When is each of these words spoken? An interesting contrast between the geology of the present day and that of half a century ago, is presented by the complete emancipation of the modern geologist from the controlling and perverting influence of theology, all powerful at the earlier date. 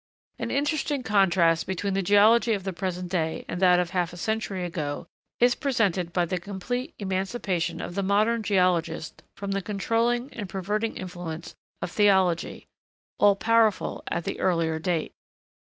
An 0.39 0.49
interesting 0.49 1.03
contrast 1.03 1.67
between 1.67 1.93
the 1.93 2.01
geology 2.01 2.53
of 2.53 2.63
the 2.63 2.73
present 2.73 3.11
day 3.11 3.45
and 3.47 3.61
that 3.61 3.79
of 3.79 3.91
half 3.91 4.11
a 4.13 4.17
century 4.17 4.65
ago, 4.65 5.05
is 5.39 5.53
presented 5.53 6.11
by 6.11 6.25
the 6.25 6.39
complete 6.39 6.95
emancipation 6.97 7.79
of 7.79 7.93
the 7.93 8.01
modern 8.01 8.41
geologist 8.41 9.21
from 9.35 9.51
the 9.51 9.61
controlling 9.61 10.33
and 10.33 10.49
perverting 10.49 10.97
influence 10.97 11.53
of 11.83 11.91
theology, 11.91 12.65
all 13.19 13.35
powerful 13.35 14.01
at 14.07 14.23
the 14.23 14.39
earlier 14.39 14.79
date. 14.79 15.13